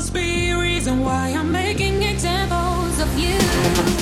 [0.00, 3.99] must be a reason why I'm making examples of you.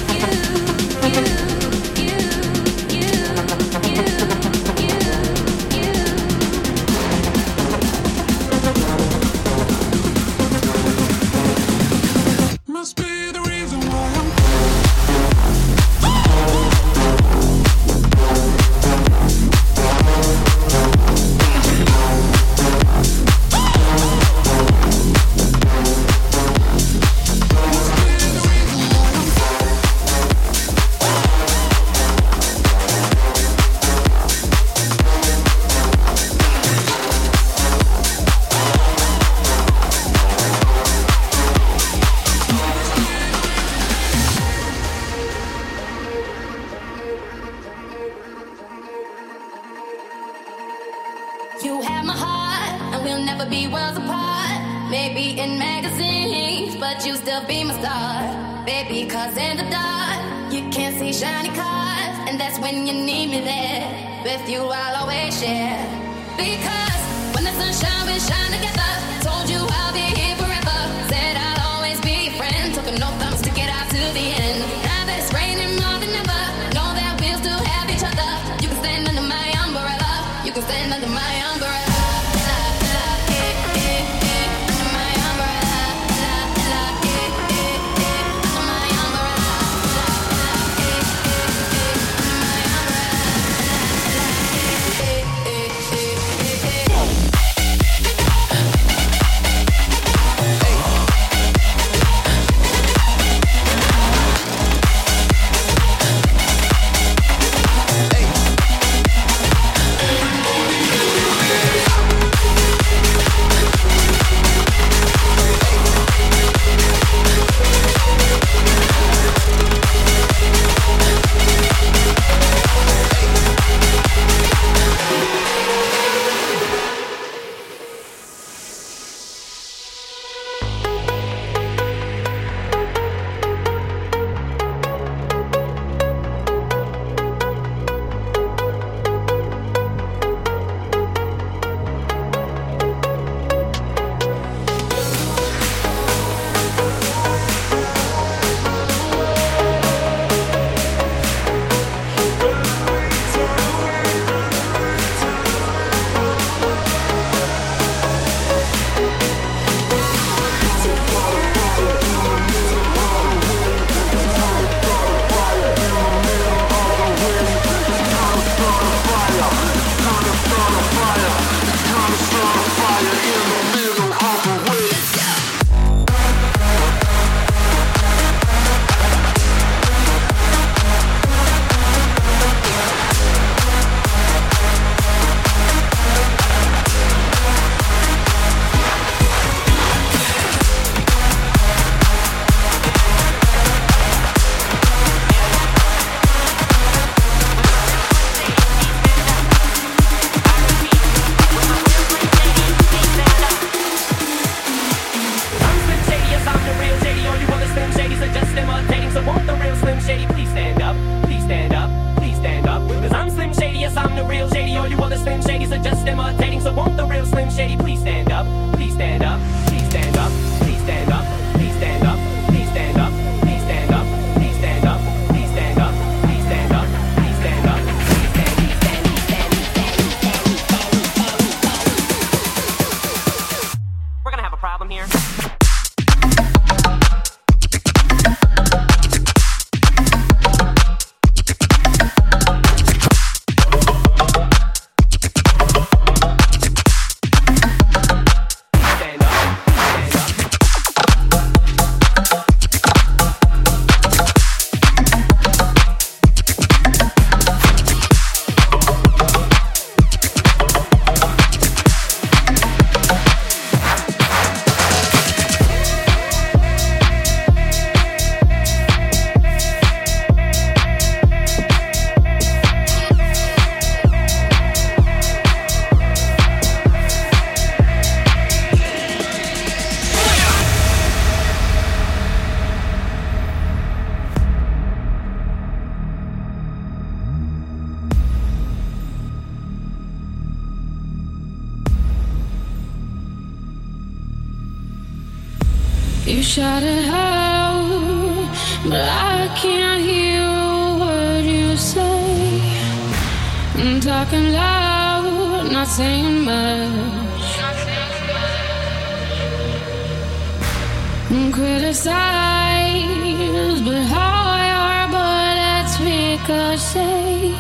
[316.49, 317.53] Ricochet.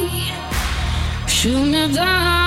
[1.26, 2.38] Shoot me down,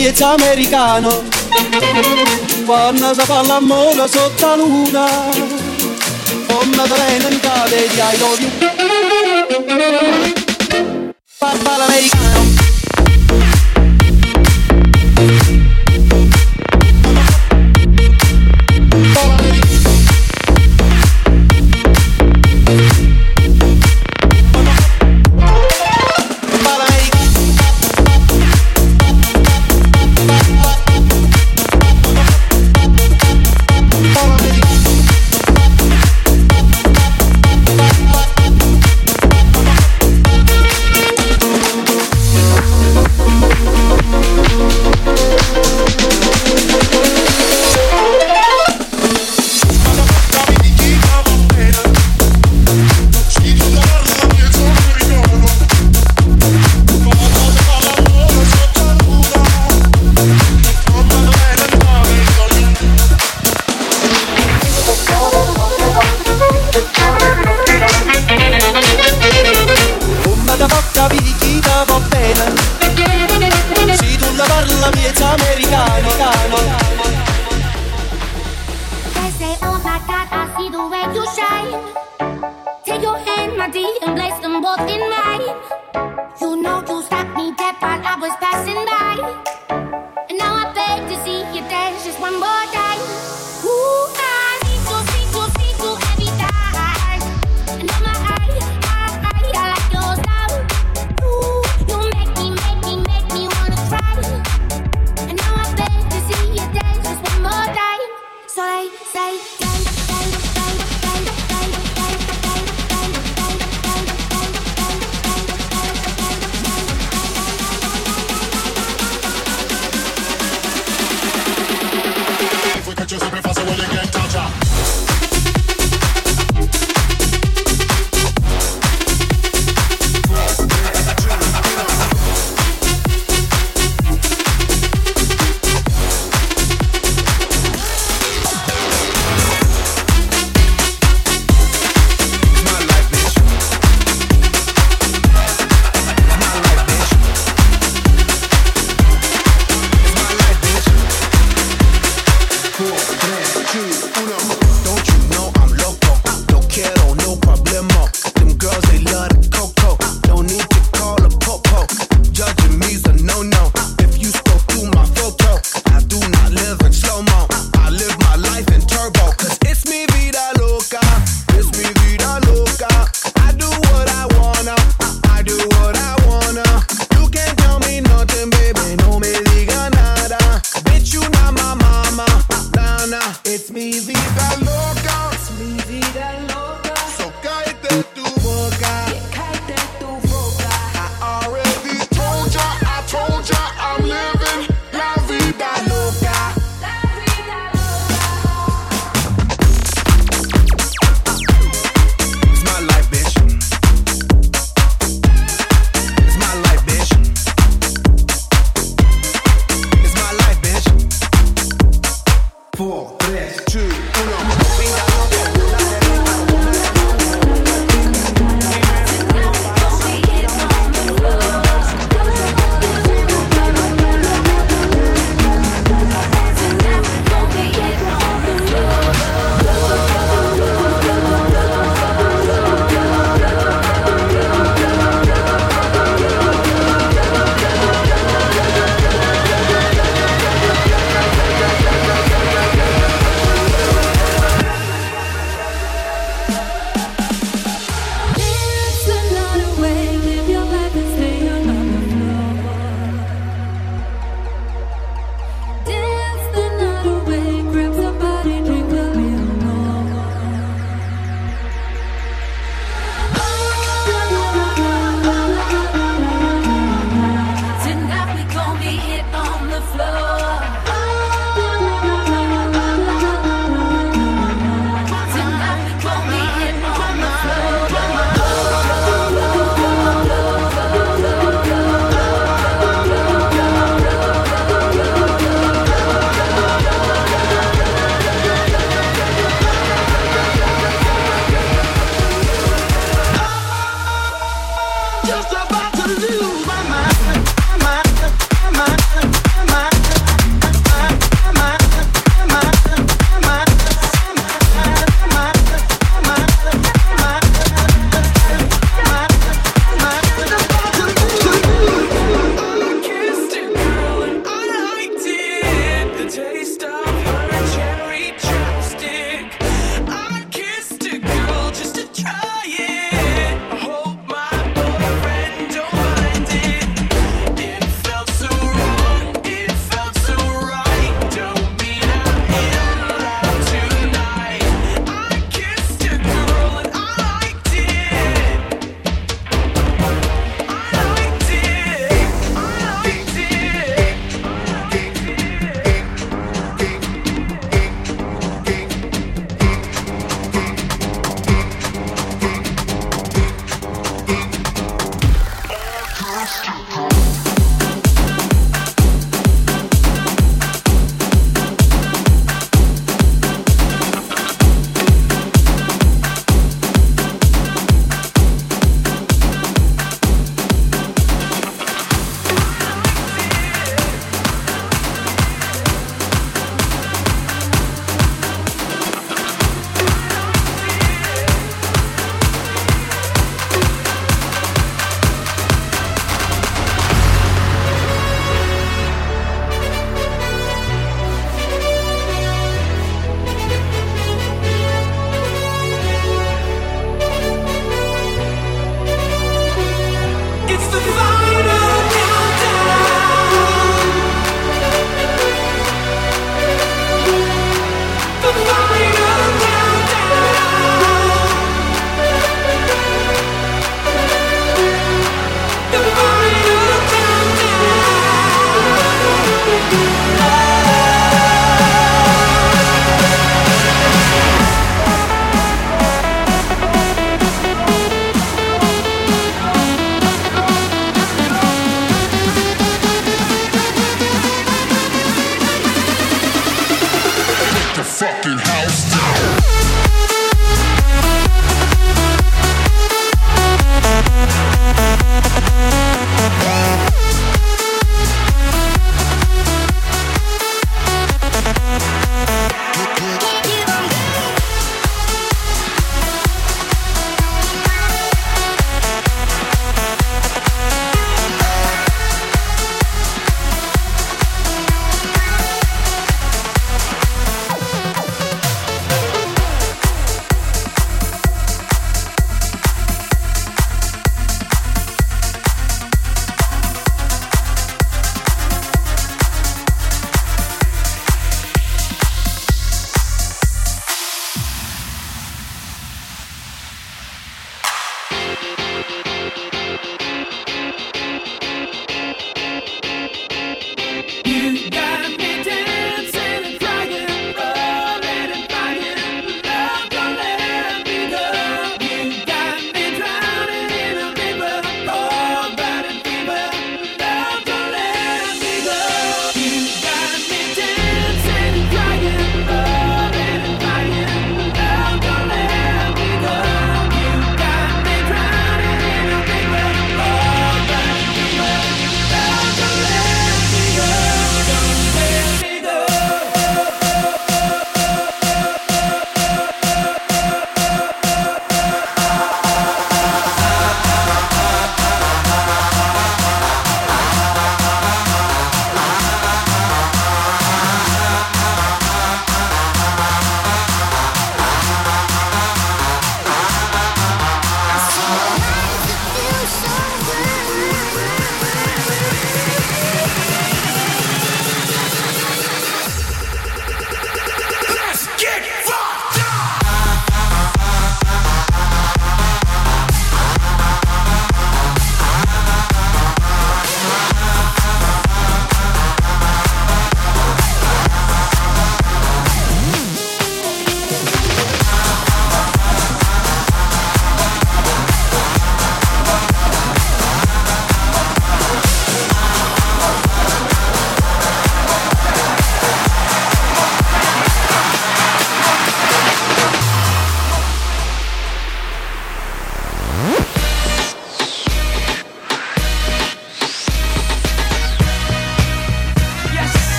[0.00, 1.22] la miezza americano
[2.64, 5.06] Quando si fa l'amore sotto la luna
[6.46, 8.79] Come te viene in cade di I love you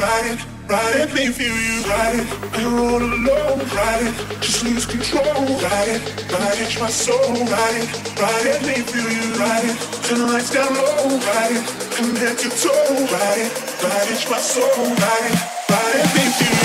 [0.00, 2.26] Ride it, ride it, me feel you, ride it.
[2.56, 7.76] And roll alone, ride it, just lose control, ride it, ride it, my soul, ride
[7.82, 7.88] it,
[8.18, 9.76] ride it, me feel you, ride it.
[10.04, 13.52] Turn the lights down low, ride it, from head to toe, ride it,
[13.84, 15.38] ride it, my soul, ride it,
[15.68, 16.59] ride me feel you.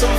[0.00, 0.16] Some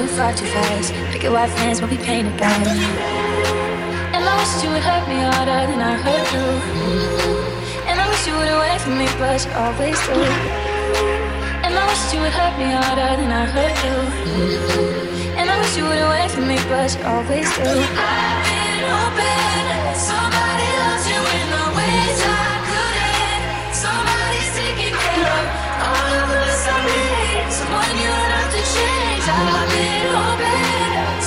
[0.00, 0.92] too far too fast.
[1.12, 2.66] Picket white fence will be painted black.
[4.16, 6.46] And I wish you would hurt me harder than I hurt you.
[7.88, 10.16] And I wish you would wait for me, but you always do.
[11.64, 13.96] And I wish you would hurt me harder than I hurt you.
[15.38, 17.68] And I wish you would away from me, but you always do.
[17.68, 23.42] I've been hoping somebody loves you in the ways I couldn't.
[23.84, 25.46] Somebody's taking care of
[25.84, 27.52] all of us I need.
[27.52, 28.29] Someone you
[29.22, 31.19] I've been hoping